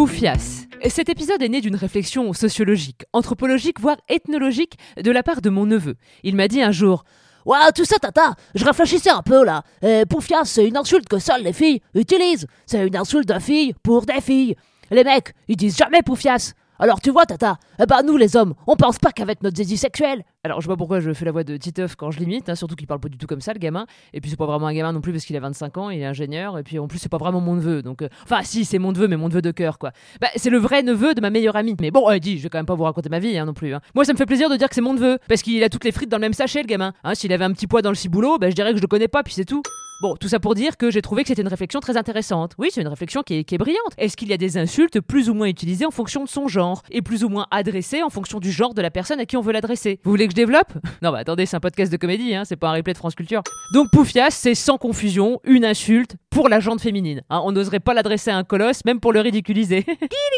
Poufias. 0.00 0.64
Cet 0.88 1.10
épisode 1.10 1.42
est 1.42 1.50
né 1.50 1.60
d'une 1.60 1.76
réflexion 1.76 2.32
sociologique, 2.32 3.02
anthropologique, 3.12 3.78
voire 3.78 3.98
ethnologique 4.08 4.78
de 4.96 5.10
la 5.10 5.22
part 5.22 5.42
de 5.42 5.50
mon 5.50 5.66
neveu. 5.66 5.96
Il 6.22 6.36
m'a 6.36 6.48
dit 6.48 6.62
un 6.62 6.70
jour 6.70 7.04
Ouais, 7.44 7.58
tu 7.74 7.84
sais, 7.84 7.98
tata, 7.98 8.34
je 8.54 8.64
réfléchissais 8.64 9.10
un 9.10 9.20
peu 9.20 9.44
là. 9.44 9.62
Euh, 9.84 10.06
poufias, 10.06 10.46
c'est 10.46 10.66
une 10.66 10.78
insulte 10.78 11.06
que 11.06 11.18
seules 11.18 11.42
les 11.42 11.52
filles 11.52 11.82
utilisent. 11.92 12.46
C'est 12.64 12.86
une 12.86 12.96
insulte 12.96 13.28
de 13.28 13.38
filles 13.38 13.74
pour 13.82 14.06
des 14.06 14.22
filles. 14.22 14.56
Les 14.90 15.04
mecs, 15.04 15.34
ils 15.48 15.56
disent 15.56 15.76
jamais 15.76 16.00
poufias. 16.00 16.54
Alors 16.82 16.98
tu 17.02 17.10
vois, 17.10 17.26
tata, 17.26 17.58
eh 17.78 17.84
ben 17.84 18.02
nous 18.02 18.16
les 18.16 18.36
hommes, 18.36 18.54
on 18.66 18.74
pense 18.74 18.98
pas 18.98 19.12
qu'avec 19.12 19.42
notre 19.42 19.54
désir 19.54 19.76
sexuel. 19.78 20.24
Alors 20.44 20.62
je 20.62 20.66
vois 20.66 20.78
pourquoi 20.78 21.00
je 21.00 21.12
fais 21.12 21.26
la 21.26 21.30
voix 21.32 21.44
de 21.44 21.54
Titeuf 21.58 21.94
quand 21.94 22.10
je 22.10 22.18
l'imite, 22.18 22.48
hein, 22.48 22.54
surtout 22.54 22.74
qu'il 22.74 22.86
parle 22.86 23.00
pas 23.00 23.10
du 23.10 23.18
tout 23.18 23.26
comme 23.26 23.42
ça 23.42 23.52
le 23.52 23.58
gamin. 23.58 23.84
Et 24.14 24.22
puis 24.22 24.30
c'est 24.30 24.38
pas 24.38 24.46
vraiment 24.46 24.66
un 24.66 24.72
gamin 24.72 24.92
non 24.94 25.02
plus 25.02 25.12
parce 25.12 25.26
qu'il 25.26 25.36
a 25.36 25.40
25 25.40 25.76
ans, 25.76 25.90
il 25.90 26.00
est 26.00 26.06
ingénieur. 26.06 26.56
Et 26.56 26.62
puis 26.62 26.78
en 26.78 26.88
plus 26.88 26.98
c'est 26.98 27.10
pas 27.10 27.18
vraiment 27.18 27.42
mon 27.42 27.54
neveu. 27.54 27.82
Donc 27.82 28.00
euh, 28.00 28.08
enfin 28.24 28.40
si 28.42 28.64
c'est 28.64 28.78
mon 28.78 28.92
neveu 28.92 29.08
mais 29.08 29.18
mon 29.18 29.28
neveu 29.28 29.42
de 29.42 29.50
cœur 29.50 29.78
quoi. 29.78 29.92
Bah 30.22 30.28
c'est 30.36 30.48
le 30.48 30.56
vrai 30.56 30.82
neveu 30.82 31.12
de 31.14 31.20
ma 31.20 31.28
meilleure 31.28 31.56
amie. 31.56 31.76
Mais 31.82 31.90
bon, 31.90 32.08
euh, 32.10 32.18
dis, 32.18 32.38
je 32.38 32.44
vais 32.44 32.48
quand 32.48 32.58
même 32.58 32.64
pas 32.64 32.74
vous 32.74 32.84
raconter 32.84 33.10
ma 33.10 33.18
vie 33.18 33.36
hein, 33.36 33.44
non 33.44 33.52
plus. 33.52 33.74
hein. 33.74 33.80
Moi 33.94 34.06
ça 34.06 34.14
me 34.14 34.18
fait 34.18 34.24
plaisir 34.24 34.48
de 34.48 34.56
dire 34.56 34.70
que 34.70 34.74
c'est 34.74 34.80
mon 34.80 34.94
neveu 34.94 35.18
parce 35.28 35.42
qu'il 35.42 35.62
a 35.62 35.68
toutes 35.68 35.84
les 35.84 35.92
frites 35.92 36.08
dans 36.08 36.16
le 36.16 36.22
même 36.22 36.32
sachet 36.32 36.62
le 36.62 36.66
gamin. 36.66 36.94
S'il 37.12 37.30
avait 37.34 37.44
un 37.44 37.52
petit 37.52 37.66
poids 37.66 37.82
dans 37.82 37.90
le 37.90 37.94
ciboulot, 37.94 38.38
bah 38.38 38.48
je 38.48 38.54
dirais 38.54 38.70
que 38.70 38.78
je 38.78 38.82
le 38.82 38.88
connais 38.88 39.08
pas 39.08 39.22
puis 39.22 39.34
c'est 39.34 39.44
tout. 39.44 39.60
Bon, 40.00 40.16
tout 40.16 40.28
ça 40.28 40.40
pour 40.40 40.54
dire 40.54 40.78
que 40.78 40.90
j'ai 40.90 41.02
trouvé 41.02 41.24
que 41.24 41.28
c'était 41.28 41.42
une 41.42 41.48
réflexion 41.48 41.78
très 41.78 41.98
intéressante. 41.98 42.52
Oui, 42.56 42.70
c'est 42.72 42.80
une 42.80 42.88
réflexion 42.88 43.22
qui 43.22 43.34
est, 43.34 43.58
brillante. 43.58 43.92
Est-ce 43.98 44.16
qu'il 44.16 44.28
y 44.28 44.32
a 44.32 44.38
des 44.38 44.56
insultes 44.56 44.98
plus 44.98 45.28
ou 45.28 45.34
moins 45.34 45.46
utilisées 45.46 45.84
en 45.84 45.90
fonction 45.90 46.24
de 46.24 46.28
son 46.30 46.48
genre 46.48 46.82
et 46.90 47.02
plus 47.02 47.22
ou 47.22 47.28
moins 47.28 47.46
adressées 47.50 48.02
en 48.02 48.08
fonction 48.08 48.40
du 48.40 48.50
genre 48.50 48.72
de 48.72 48.80
la 48.80 48.90
personne 48.90 49.20
à 49.20 49.26
qui 49.26 49.36
on 49.36 49.42
veut 49.42 49.52
l'adresser? 49.52 50.00
Vous 50.02 50.10
voulez 50.10 50.24
que 50.26 50.30
je 50.32 50.36
développe? 50.36 50.72
Non, 51.02 51.12
bah 51.12 51.18
attendez, 51.18 51.44
c'est 51.44 51.56
un 51.56 51.60
podcast 51.60 51.92
de 51.92 51.96
comédie, 51.98 52.34
hein, 52.34 52.44
c'est 52.46 52.56
pas 52.56 52.70
un 52.70 52.72
replay 52.72 52.92
de 52.94 52.98
France 52.98 53.14
Culture. 53.14 53.42
Donc 53.74 53.88
Poufias, 53.90 54.30
c'est 54.30 54.54
sans 54.54 54.78
confusion 54.78 55.40
une 55.44 55.64
insulte 55.66 56.16
pour 56.30 56.48
la 56.48 56.60
jante 56.60 56.80
féminine. 56.80 57.22
hein. 57.28 57.42
on 57.44 57.52
n'oserait 57.52 57.80
pas 57.80 57.92
l'adresser 57.94 58.30
à 58.30 58.36
un 58.36 58.44
colosse, 58.44 58.84
même 58.86 59.00
pour 59.00 59.12
le 59.12 59.20
ridiculiser. 59.20 59.84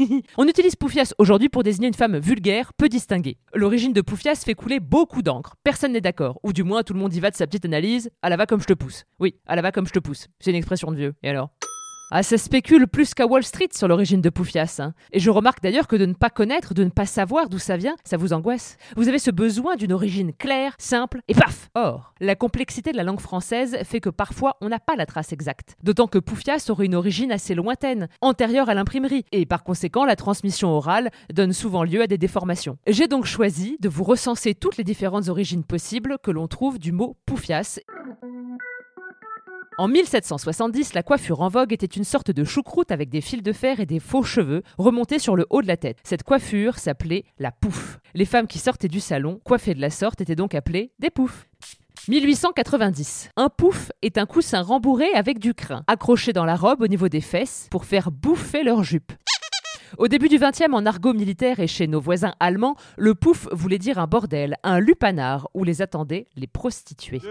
On 0.36 0.46
utilise 0.46 0.76
Poufias 0.76 1.12
aujourd'hui 1.18 1.48
pour 1.48 1.62
désigner 1.62 1.88
une 1.88 1.94
femme 1.94 2.18
vulgaire, 2.18 2.72
peu 2.74 2.88
distinguée. 2.88 3.36
L'origine 3.54 3.92
de 3.92 4.00
Poufias 4.00 4.42
fait 4.44 4.54
couler 4.54 4.80
beaucoup 4.80 5.22
d'encre. 5.22 5.54
Personne 5.64 5.92
n'est 5.92 6.00
d'accord, 6.00 6.38
ou 6.42 6.52
du 6.52 6.62
moins 6.64 6.82
tout 6.82 6.92
le 6.92 6.98
monde 7.00 7.14
y 7.14 7.20
va 7.20 7.30
de 7.30 7.36
sa 7.36 7.46
petite 7.46 7.64
analyse. 7.64 8.10
À 8.22 8.28
la 8.28 8.36
va 8.36 8.46
comme 8.46 8.60
je 8.60 8.66
te 8.66 8.72
pousse. 8.72 8.89
Oui, 9.18 9.36
à 9.46 9.56
la 9.56 9.62
va 9.62 9.72
comme 9.72 9.86
je 9.86 9.92
te 9.92 9.98
pousse. 9.98 10.28
C'est 10.40 10.50
une 10.50 10.56
expression 10.56 10.90
de 10.90 10.96
vieux. 10.96 11.14
Et 11.22 11.30
alors? 11.30 11.50
Ah, 12.12 12.24
ça 12.24 12.36
spécule 12.38 12.88
plus 12.88 13.14
qu'à 13.14 13.24
Wall 13.24 13.44
Street 13.44 13.68
sur 13.72 13.86
l'origine 13.86 14.20
de 14.20 14.30
Poufias. 14.30 14.78
hein. 14.80 14.94
Et 15.12 15.20
je 15.20 15.30
remarque 15.30 15.62
d'ailleurs 15.62 15.86
que 15.86 15.94
de 15.94 16.06
ne 16.06 16.12
pas 16.12 16.28
connaître, 16.28 16.74
de 16.74 16.82
ne 16.82 16.90
pas 16.90 17.06
savoir 17.06 17.48
d'où 17.48 17.60
ça 17.60 17.76
vient, 17.76 17.94
ça 18.02 18.16
vous 18.16 18.32
angoisse. 18.32 18.78
Vous 18.96 19.06
avez 19.06 19.20
ce 19.20 19.30
besoin 19.30 19.76
d'une 19.76 19.92
origine 19.92 20.32
claire, 20.32 20.74
simple, 20.78 21.20
et 21.28 21.34
paf 21.34 21.68
Or, 21.76 22.12
la 22.20 22.34
complexité 22.34 22.90
de 22.90 22.96
la 22.96 23.04
langue 23.04 23.20
française 23.20 23.78
fait 23.84 24.00
que 24.00 24.10
parfois 24.10 24.56
on 24.60 24.68
n'a 24.70 24.80
pas 24.80 24.96
la 24.96 25.06
trace 25.06 25.32
exacte. 25.32 25.76
D'autant 25.84 26.08
que 26.08 26.18
Poufias 26.18 26.66
aurait 26.68 26.86
une 26.86 26.96
origine 26.96 27.30
assez 27.30 27.54
lointaine, 27.54 28.08
antérieure 28.22 28.68
à 28.68 28.74
l'imprimerie, 28.74 29.24
et 29.30 29.46
par 29.46 29.62
conséquent 29.62 30.04
la 30.04 30.16
transmission 30.16 30.70
orale 30.70 31.10
donne 31.32 31.52
souvent 31.52 31.84
lieu 31.84 32.02
à 32.02 32.08
des 32.08 32.18
déformations. 32.18 32.76
J'ai 32.88 33.06
donc 33.06 33.24
choisi 33.24 33.76
de 33.78 33.88
vous 33.88 34.02
recenser 34.02 34.56
toutes 34.56 34.78
les 34.78 34.84
différentes 34.84 35.28
origines 35.28 35.62
possibles 35.62 36.16
que 36.24 36.32
l'on 36.32 36.48
trouve 36.48 36.80
du 36.80 36.90
mot 36.90 37.16
Poufias 37.24 37.78
en 39.80 39.88
1770, 39.88 40.92
la 40.92 41.02
coiffure 41.02 41.40
en 41.40 41.48
vogue 41.48 41.72
était 41.72 41.86
une 41.86 42.04
sorte 42.04 42.30
de 42.30 42.44
choucroute 42.44 42.90
avec 42.90 43.08
des 43.08 43.22
fils 43.22 43.42
de 43.42 43.50
fer 43.50 43.80
et 43.80 43.86
des 43.86 43.98
faux 43.98 44.22
cheveux 44.22 44.62
remontés 44.76 45.18
sur 45.18 45.36
le 45.36 45.46
haut 45.48 45.62
de 45.62 45.66
la 45.66 45.78
tête. 45.78 45.96
Cette 46.04 46.22
coiffure 46.22 46.78
s'appelait 46.78 47.24
la 47.38 47.50
pouffe. 47.50 47.98
Les 48.12 48.26
femmes 48.26 48.46
qui 48.46 48.58
sortaient 48.58 48.88
du 48.88 49.00
salon, 49.00 49.40
coiffées 49.42 49.72
de 49.72 49.80
la 49.80 49.88
sorte, 49.88 50.20
étaient 50.20 50.36
donc 50.36 50.54
appelées 50.54 50.92
des 50.98 51.08
poufs. 51.08 51.46
1890. 52.08 53.30
Un 53.38 53.48
pouf 53.48 53.90
est 54.02 54.18
un 54.18 54.26
coussin 54.26 54.60
rembourré 54.60 55.06
avec 55.14 55.38
du 55.38 55.54
crin, 55.54 55.82
accroché 55.86 56.34
dans 56.34 56.44
la 56.44 56.56
robe 56.56 56.82
au 56.82 56.86
niveau 56.86 57.08
des 57.08 57.22
fesses 57.22 57.66
pour 57.70 57.86
faire 57.86 58.10
bouffer 58.10 58.62
leur 58.62 58.84
jupe. 58.84 59.12
Au 59.96 60.08
début 60.08 60.28
du 60.28 60.38
XXe, 60.38 60.74
en 60.74 60.84
argot 60.84 61.14
militaire 61.14 61.58
et 61.58 61.66
chez 61.66 61.86
nos 61.86 62.00
voisins 62.00 62.34
allemands, 62.38 62.76
le 62.98 63.14
pouf 63.14 63.48
voulait 63.50 63.78
dire 63.78 63.98
un 63.98 64.06
bordel, 64.06 64.56
un 64.62 64.78
lupanar 64.78 65.48
où 65.54 65.64
les 65.64 65.80
attendaient 65.80 66.26
les 66.36 66.46
prostituées. 66.46 67.22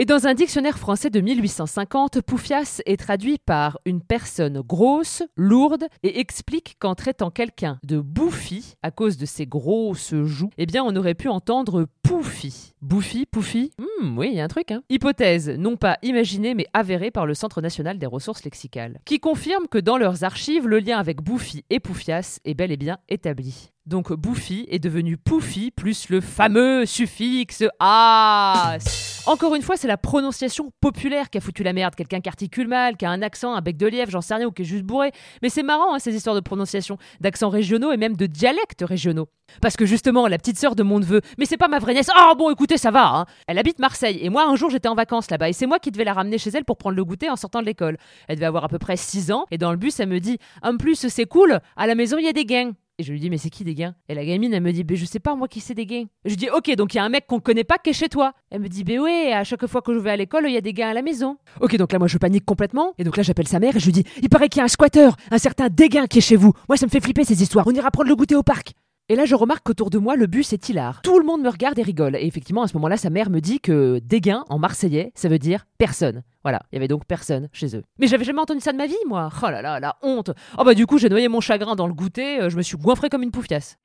Et 0.00 0.04
dans 0.04 0.28
un 0.28 0.34
dictionnaire 0.34 0.78
français 0.78 1.10
de 1.10 1.20
1850, 1.20 2.20
Poufias 2.20 2.80
est 2.86 2.98
traduit 2.98 3.38
par 3.38 3.80
une 3.84 4.00
personne 4.00 4.60
grosse, 4.60 5.24
lourde, 5.34 5.88
et 6.04 6.20
explique 6.20 6.76
qu'en 6.78 6.94
traitant 6.94 7.32
quelqu'un 7.32 7.80
de 7.82 7.98
bouffi, 7.98 8.74
à 8.84 8.92
cause 8.92 9.16
de 9.16 9.26
ses 9.26 9.46
grosses 9.46 10.14
joues, 10.22 10.50
eh 10.56 10.66
bien 10.66 10.84
on 10.84 10.94
aurait 10.94 11.16
pu 11.16 11.26
entendre 11.26 11.88
pouffi. 12.04 12.74
Bouffi, 12.80 13.26
pouffi 13.26 13.72
Hmm, 13.76 13.86
oui, 14.02 14.28
il 14.32 14.36
y 14.36 14.40
a 14.40 14.44
un 14.44 14.48
truc, 14.48 14.70
hein. 14.70 14.82
Hypothèse, 14.88 15.50
non 15.50 15.76
pas 15.76 15.98
imaginée, 16.02 16.54
mais 16.54 16.66
avérée 16.72 17.10
par 17.10 17.26
le 17.26 17.34
Centre 17.34 17.60
national 17.60 17.98
des 17.98 18.06
ressources 18.06 18.44
lexicales, 18.44 19.00
qui 19.04 19.20
confirme 19.20 19.68
que 19.68 19.78
dans 19.78 19.98
leurs 19.98 20.24
archives, 20.24 20.66
le 20.66 20.78
lien 20.78 20.98
avec 20.98 21.20
bouffi 21.22 21.64
et 21.70 21.80
poufias 21.80 22.40
est 22.44 22.54
bel 22.54 22.72
et 22.72 22.76
bien 22.76 22.98
établi. 23.08 23.70
Donc 23.86 24.12
bouffi 24.12 24.66
est 24.68 24.78
devenu 24.78 25.16
pouffi 25.16 25.70
plus 25.70 26.10
le 26.10 26.20
fameux 26.20 26.84
suffixe 26.84 27.64
as. 27.80 28.76
Encore 29.24 29.54
une 29.54 29.62
fois, 29.62 29.76
c'est 29.76 29.88
la 29.88 29.96
prononciation 29.96 30.72
populaire 30.80 31.30
qui 31.30 31.38
a 31.38 31.40
foutu 31.40 31.62
la 31.62 31.72
merde. 31.72 31.94
Quelqu'un 31.94 32.20
qui 32.20 32.28
articule 32.28 32.68
mal, 32.68 32.96
qui 32.96 33.06
a 33.06 33.10
un 33.10 33.22
accent, 33.22 33.54
un 33.54 33.60
bec 33.60 33.76
de 33.76 33.86
lièvre, 33.86 34.10
j'en 34.10 34.20
sais 34.20 34.34
rien, 34.34 34.46
ou 34.46 34.52
qui 34.52 34.62
est 34.62 34.64
juste 34.64 34.84
bourré. 34.84 35.12
Mais 35.42 35.48
c'est 35.48 35.62
marrant, 35.62 35.94
hein, 35.94 35.98
ces 35.98 36.14
histoires 36.14 36.36
de 36.36 36.40
prononciation, 36.40 36.98
d'accents 37.20 37.48
régionaux 37.48 37.92
et 37.92 37.96
même 37.96 38.16
de 38.16 38.26
dialectes 38.26 38.84
régionaux. 38.86 39.28
Parce 39.60 39.76
que 39.76 39.86
justement, 39.86 40.28
la 40.28 40.38
petite 40.38 40.58
sœur 40.58 40.74
de 40.74 40.82
mon 40.82 40.98
neveu, 40.98 41.20
mais 41.38 41.46
c'est 41.46 41.56
pas 41.56 41.68
ma 41.68 41.78
vraie 41.78 41.94
nièce. 41.94 42.10
Ah 42.14 42.32
bon, 42.36 42.50
écoutez, 42.50 42.76
ça 42.76 42.90
va. 42.90 43.06
Hein. 43.06 43.26
Elle 43.46 43.58
habite 43.58 43.78
Et 44.02 44.28
moi, 44.28 44.46
un 44.46 44.56
jour, 44.56 44.70
j'étais 44.70 44.88
en 44.88 44.94
vacances 44.94 45.30
là-bas 45.30 45.48
et 45.48 45.52
c'est 45.52 45.66
moi 45.66 45.78
qui 45.78 45.90
devais 45.90 46.04
la 46.04 46.12
ramener 46.12 46.38
chez 46.38 46.50
elle 46.54 46.64
pour 46.64 46.76
prendre 46.76 46.96
le 46.96 47.04
goûter 47.04 47.30
en 47.30 47.36
sortant 47.36 47.60
de 47.60 47.66
l'école. 47.66 47.96
Elle 48.28 48.36
devait 48.36 48.46
avoir 48.46 48.64
à 48.64 48.68
peu 48.68 48.78
près 48.78 48.96
6 48.96 49.32
ans 49.32 49.46
et 49.50 49.58
dans 49.58 49.70
le 49.70 49.76
bus, 49.76 49.98
elle 50.00 50.08
me 50.08 50.20
dit 50.20 50.38
En 50.62 50.76
plus, 50.76 51.06
c'est 51.08 51.26
cool, 51.26 51.60
à 51.76 51.86
la 51.86 51.94
maison, 51.94 52.18
il 52.18 52.24
y 52.24 52.28
a 52.28 52.32
des 52.32 52.44
gains. 52.44 52.72
Et 53.00 53.04
je 53.04 53.12
lui 53.12 53.20
dis, 53.20 53.30
mais 53.30 53.38
c'est 53.38 53.48
qui 53.48 53.62
des 53.62 53.76
gains? 53.76 53.94
Et 54.08 54.14
la 54.14 54.24
gamine, 54.24 54.52
elle 54.52 54.60
me 54.60 54.72
dit, 54.72 54.82
ben 54.82 54.96
je 54.96 55.04
sais 55.04 55.20
pas 55.20 55.36
moi 55.36 55.46
qui 55.46 55.60
c'est 55.60 55.74
des 55.74 55.86
gains. 55.86 56.06
Je 56.24 56.30
lui 56.30 56.36
dis, 56.36 56.50
ok, 56.50 56.74
donc 56.74 56.94
il 56.94 56.96
y 56.96 57.00
a 57.00 57.04
un 57.04 57.08
mec 57.08 57.28
qu'on 57.28 57.38
connaît 57.38 57.62
pas 57.62 57.78
qui 57.78 57.90
est 57.90 57.92
chez 57.92 58.08
toi. 58.08 58.32
Elle 58.50 58.60
me 58.60 58.66
dit, 58.66 58.82
ben 58.82 58.98
ouais, 58.98 59.32
à 59.32 59.44
chaque 59.44 59.64
fois 59.68 59.82
que 59.82 59.94
je 59.94 60.00
vais 60.00 60.10
à 60.10 60.16
l'école, 60.16 60.46
il 60.48 60.52
y 60.52 60.56
a 60.56 60.60
des 60.60 60.72
gains 60.72 60.88
à 60.88 60.94
la 60.94 61.02
maison. 61.02 61.36
Ok, 61.60 61.76
donc 61.76 61.92
là, 61.92 62.00
moi, 62.00 62.08
je 62.08 62.18
panique 62.18 62.44
complètement. 62.44 62.94
Et 62.98 63.04
donc 63.04 63.16
là, 63.16 63.22
j'appelle 63.22 63.46
sa 63.46 63.60
mère 63.60 63.76
et 63.76 63.78
je 63.78 63.84
lui 63.84 63.92
dis, 63.92 64.04
il 64.20 64.28
paraît 64.28 64.48
qu'il 64.48 64.58
y 64.58 64.62
a 64.62 64.64
un 64.64 64.68
squatteur, 64.68 65.14
un 65.30 65.38
certain 65.38 65.68
Dégain 65.68 66.08
qui 66.08 66.18
est 66.18 66.22
chez 66.22 66.34
vous. 66.34 66.52
Moi, 66.68 66.76
ça 66.76 66.86
me 66.86 66.90
fait 66.90 67.00
flipper 67.00 67.22
ces 67.22 67.40
histoires. 67.40 67.68
On 67.68 67.72
ira 67.72 67.88
prendre 67.92 68.08
le 68.08 68.16
goûter 68.16 68.34
au 68.34 68.42
parc. 68.42 68.72
Et 69.10 69.16
là, 69.16 69.24
je 69.24 69.34
remarque 69.34 69.64
qu'autour 69.64 69.88
de 69.88 69.96
moi, 69.96 70.16
le 70.16 70.26
bus 70.26 70.52
est 70.52 70.68
hilar. 70.68 71.00
Tout 71.00 71.18
le 71.18 71.24
monde 71.24 71.40
me 71.40 71.48
regarde 71.48 71.78
et 71.78 71.82
rigole. 71.82 72.14
Et 72.16 72.26
effectivement, 72.26 72.62
à 72.62 72.68
ce 72.68 72.74
moment-là, 72.74 72.98
sa 72.98 73.08
mère 73.08 73.30
me 73.30 73.40
dit 73.40 73.58
que 73.58 74.00
dégain, 74.04 74.44
en 74.50 74.58
marseillais, 74.58 75.12
ça 75.14 75.30
veut 75.30 75.38
dire 75.38 75.64
personne. 75.78 76.22
Voilà, 76.42 76.60
il 76.70 76.76
y 76.76 76.78
avait 76.78 76.88
donc 76.88 77.06
personne 77.06 77.48
chez 77.54 77.74
eux. 77.74 77.84
Mais 77.98 78.06
j'avais 78.06 78.24
jamais 78.24 78.40
entendu 78.40 78.60
ça 78.60 78.70
de 78.70 78.76
ma 78.76 78.86
vie, 78.86 78.94
moi. 79.08 79.30
Oh 79.42 79.46
là 79.46 79.62
là, 79.62 79.80
la 79.80 79.96
honte. 80.02 80.32
Oh 80.58 80.64
bah 80.64 80.74
du 80.74 80.84
coup, 80.84 80.98
j'ai 80.98 81.08
noyé 81.08 81.28
mon 81.28 81.40
chagrin 81.40 81.74
dans 81.74 81.86
le 81.86 81.94
goûter, 81.94 82.38
euh, 82.38 82.50
je 82.50 82.58
me 82.58 82.62
suis 82.62 82.76
goinfré 82.76 83.08
comme 83.08 83.22
une 83.22 83.30
poufiasse. 83.30 83.78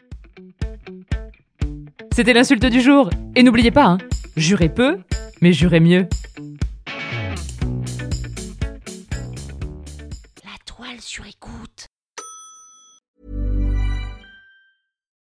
C'était 2.14 2.34
l'insulte 2.34 2.66
du 2.66 2.81
jour. 2.81 3.10
Et 3.38 3.44
n'oubliez 3.44 3.72
pas, 3.72 3.86
hein, 3.86 3.98
jurez 4.36 4.68
peu, 4.68 4.98
mais 5.42 5.54
jurez 5.54 5.80
mieux. 5.80 6.06